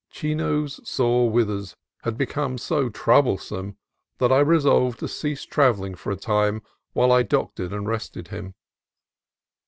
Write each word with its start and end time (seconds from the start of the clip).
Chino's 0.09 0.79
sore 0.83 1.29
withers 1.29 1.75
had 2.01 2.17
become 2.17 2.57
so 2.57 2.89
troublesome 2.89 3.77
that 4.17 4.31
I 4.31 4.39
resolved 4.39 4.97
to 5.01 5.07
cease 5.07 5.43
travelling 5.43 5.93
for 5.93 6.11
a 6.11 6.15
time 6.15 6.63
while 6.93 7.11
I 7.11 7.21
doctored 7.21 7.71
and 7.71 7.87
rested 7.87 8.29
him. 8.29 8.55